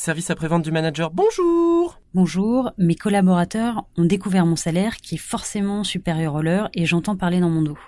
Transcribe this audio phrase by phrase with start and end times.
[0.00, 2.00] Service après-vente du manager, bonjour.
[2.14, 7.16] Bonjour, mes collaborateurs ont découvert mon salaire qui est forcément supérieur au leur et j'entends
[7.16, 7.78] parler dans mon dos.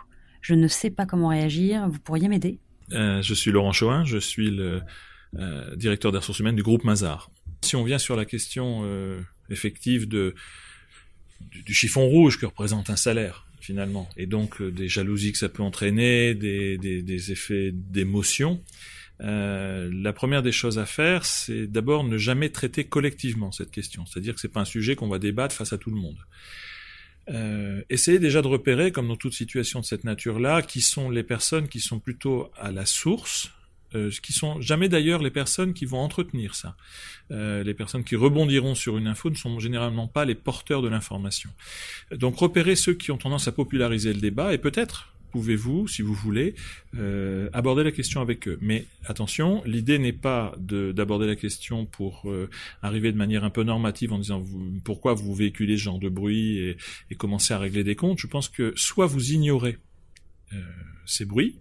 [0.42, 2.58] Je ne sais pas comment réagir, vous pourriez m'aider?
[2.92, 4.82] Euh, Je suis Laurent Chauvin, je suis le
[5.38, 7.30] euh, directeur des ressources humaines du groupe Mazar.
[7.62, 9.18] Si on vient sur la question euh,
[9.48, 10.34] effective de,
[11.40, 15.38] du, du, chiffon rouge que représente un salaire, finalement, et donc euh, des jalousies que
[15.38, 18.62] ça peut entraîner, des, des, des effets d'émotion,
[19.22, 24.04] euh, la première des choses à faire, c'est d'abord ne jamais traiter collectivement cette question.
[24.06, 26.18] C'est-à-dire que c'est pas un sujet qu'on va débattre face à tout le monde.
[27.30, 31.22] Euh, essayez déjà de repérer, comme dans toute situation de cette nature-là, qui sont les
[31.22, 33.52] personnes qui sont plutôt à la source,
[33.94, 36.76] euh, qui sont jamais d'ailleurs les personnes qui vont entretenir ça.
[37.30, 40.88] Euh, les personnes qui rebondiront sur une info ne sont généralement pas les porteurs de
[40.88, 41.50] l'information.
[42.10, 46.14] Donc repérez ceux qui ont tendance à populariser le débat et peut-être pouvez-vous, si vous
[46.14, 46.54] voulez,
[46.96, 48.58] euh, aborder la question avec eux.
[48.60, 52.48] Mais attention, l'idée n'est pas d'aborder la question pour euh,
[52.82, 54.44] arriver de manière un peu normative en disant
[54.84, 56.76] pourquoi vous véhiculez ce genre de bruit et,
[57.10, 58.18] et commencer à régler des comptes.
[58.18, 59.78] Je pense que soit vous ignorez
[60.52, 60.60] euh,
[61.06, 61.58] ces bruits,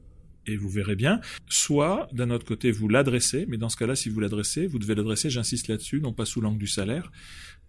[0.48, 1.22] et vous verrez bien.
[1.50, 4.96] Soit, d'un autre côté, vous l'adressez, mais dans ce cas-là, si vous l'adressez, vous devez
[4.96, 7.12] l'adresser, j'insiste là-dessus, non pas sous l'angle du salaire,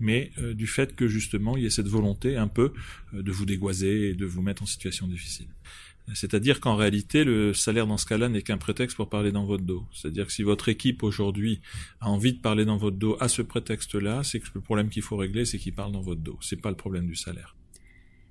[0.00, 2.73] mais du fait que justement, il y ait cette volonté un peu
[3.12, 5.48] de vous dégoiser et de vous mettre en situation difficile.
[6.14, 9.62] C'est-à-dire qu'en réalité, le salaire dans ce cas-là n'est qu'un prétexte pour parler dans votre
[9.62, 9.84] dos.
[9.92, 11.61] C'est-à-dire que si votre équipe aujourd'hui
[12.00, 15.03] a envie de parler dans votre dos à ce prétexte-là, c'est que le problème qu'il
[15.03, 16.39] faut régler, c'est qu'il parle dans votre dos.
[16.41, 17.56] C'est pas le problème du salaire.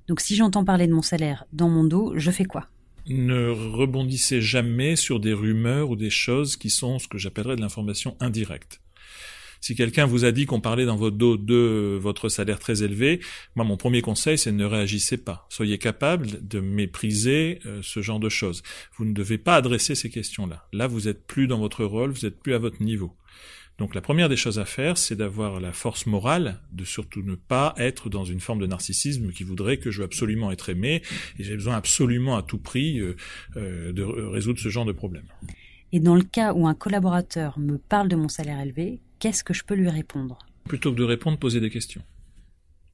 [0.08, 2.68] Donc si j'entends parler de mon salaire dans mon dos, je fais quoi?
[3.08, 7.62] Ne rebondissez jamais sur des rumeurs ou des choses qui sont ce que j'appellerais de
[7.62, 8.82] l'information indirecte.
[9.62, 13.20] Si quelqu'un vous a dit qu'on parlait dans votre dos de votre salaire très élevé,
[13.56, 15.46] moi mon premier conseil c'est ne réagissez pas.
[15.50, 18.64] Soyez capable de mépriser euh, ce genre de choses.
[18.98, 20.68] Vous ne devez pas adresser ces questions-là.
[20.74, 23.16] Là, vous êtes plus dans votre rôle, vous êtes plus à votre niveau.
[23.78, 27.36] Donc la première des choses à faire, c'est d'avoir la force morale de surtout ne
[27.36, 31.02] pas être dans une forme de narcissisme qui voudrait que je veux absolument être aimé
[31.40, 33.16] et j'ai besoin absolument à tout prix euh,
[33.58, 35.26] euh, de résoudre ce genre de problème.
[35.94, 39.54] Et dans le cas où un collaborateur me parle de mon salaire élevé, qu'est-ce que
[39.54, 40.40] je peux lui répondre?
[40.66, 42.04] Plutôt que de répondre, poser des questions.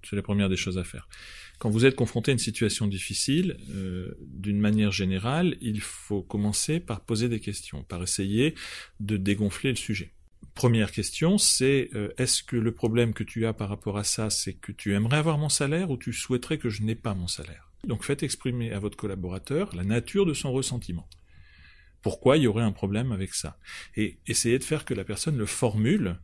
[0.04, 1.10] C'est la première des choses à faire.
[1.58, 6.80] Quand vous êtes confronté à une situation difficile, euh, d'une manière générale, il faut commencer
[6.80, 8.54] par poser des questions, par essayer
[9.00, 10.12] de dégonfler le sujet.
[10.54, 14.30] Première question, c'est euh, est-ce que le problème que tu as par rapport à ça,
[14.30, 17.28] c'est que tu aimerais avoir mon salaire ou tu souhaiterais que je n'ai pas mon
[17.28, 17.72] salaire?
[17.86, 21.08] Donc faites exprimer à votre collaborateur la nature de son ressentiment.
[22.02, 23.58] Pourquoi il y aurait un problème avec ça
[23.96, 26.20] Et essayez de faire que la personne le formule.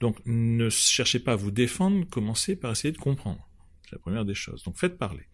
[0.00, 3.48] Donc ne cherchez pas à vous défendre, commencez par essayer de comprendre.
[3.84, 4.62] C'est la première des choses.
[4.64, 5.24] Donc faites parler.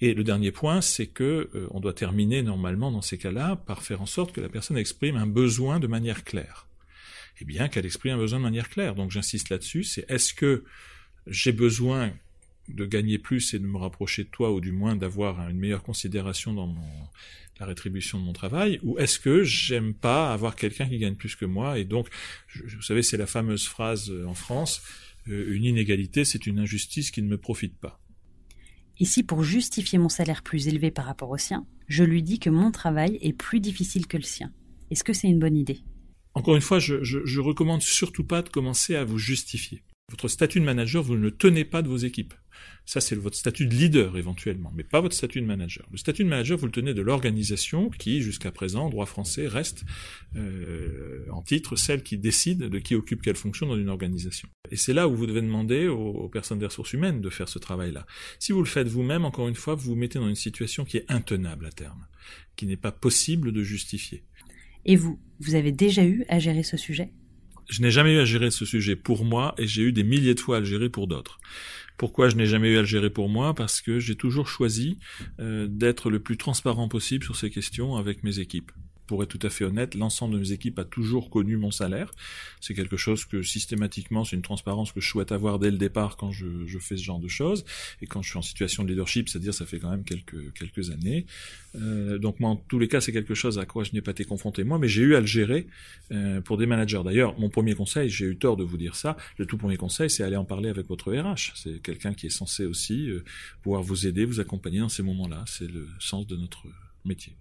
[0.00, 3.82] Et le dernier point, c'est que euh, on doit terminer normalement dans ces cas-là par
[3.82, 6.68] faire en sorte que la personne exprime un besoin de manière claire
[7.40, 8.94] eh bien qu'elle exprime un besoin de manière claire.
[8.94, 10.64] Donc j'insiste là-dessus, c'est est-ce que
[11.26, 12.12] j'ai besoin
[12.68, 15.82] de gagner plus et de me rapprocher de toi, ou du moins d'avoir une meilleure
[15.82, 17.08] considération dans mon,
[17.60, 21.36] la rétribution de mon travail, ou est-ce que j'aime pas avoir quelqu'un qui gagne plus
[21.36, 22.08] que moi, et donc,
[22.46, 24.82] je, vous savez, c'est la fameuse phrase euh, en France,
[25.28, 28.00] euh, une inégalité, c'est une injustice qui ne me profite pas.
[28.98, 32.50] Ici, pour justifier mon salaire plus élevé par rapport au sien, je lui dis que
[32.50, 34.52] mon travail est plus difficile que le sien.
[34.90, 35.80] Est-ce que c'est une bonne idée?
[36.34, 39.82] Encore une fois, je, je, je, recommande surtout pas de commencer à vous justifier.
[40.10, 42.34] Votre statut de manager, vous ne le tenez pas de vos équipes.
[42.84, 45.88] Ça, c'est votre statut de leader éventuellement, mais pas votre statut de manager.
[45.90, 49.46] Le statut de manager, vous le tenez de l'organisation qui, jusqu'à présent, en droit français,
[49.46, 49.84] reste
[50.36, 54.48] euh, en titre celle qui décide de qui occupe quelle fonction dans une organisation.
[54.70, 57.48] Et c'est là où vous devez demander aux, aux personnes des ressources humaines de faire
[57.48, 58.06] ce travail-là.
[58.38, 60.98] Si vous le faites vous-même, encore une fois, vous vous mettez dans une situation qui
[60.98, 62.06] est intenable à terme,
[62.56, 64.24] qui n'est pas possible de justifier.
[64.84, 67.12] Et vous, vous avez déjà eu à gérer ce sujet?
[67.72, 70.34] Je n'ai jamais eu à gérer ce sujet pour moi et j'ai eu des milliers
[70.34, 71.38] de fois à le gérer pour d'autres.
[71.96, 73.54] Pourquoi je n'ai jamais eu à le gérer pour moi?
[73.54, 74.98] Parce que j'ai toujours choisi
[75.40, 78.72] euh, d'être le plus transparent possible sur ces questions avec mes équipes
[79.06, 82.12] pour être tout à fait honnête, l'ensemble de mes équipes a toujours connu mon salaire.
[82.60, 86.16] C'est quelque chose que systématiquement, c'est une transparence que je souhaite avoir dès le départ
[86.16, 87.64] quand je, je, fais ce genre de choses.
[88.00, 90.90] Et quand je suis en situation de leadership, c'est-à-dire ça fait quand même quelques, quelques
[90.90, 91.26] années.
[91.74, 94.12] Euh, donc moi, en tous les cas, c'est quelque chose à quoi je n'ai pas
[94.12, 95.66] été confronté moi, mais j'ai eu à le gérer
[96.10, 97.02] euh, pour des managers.
[97.04, 100.10] D'ailleurs, mon premier conseil, j'ai eu tort de vous dire ça, le tout premier conseil,
[100.10, 101.52] c'est aller en parler avec votre RH.
[101.54, 103.24] C'est quelqu'un qui est censé aussi euh,
[103.62, 105.44] pouvoir vous aider, vous accompagner dans ces moments-là.
[105.46, 106.66] C'est le sens de notre
[107.04, 107.34] métier.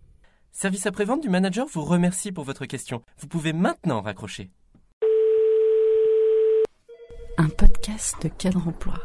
[0.52, 3.02] Service après-vente du manager vous remercie pour votre question.
[3.20, 4.52] Vous pouvez maintenant raccrocher.
[7.38, 9.00] Un podcast de cadre emploi.